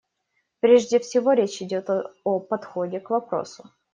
[0.61, 1.87] Прежде всего речь идет
[2.23, 3.69] о подходе к вопросу.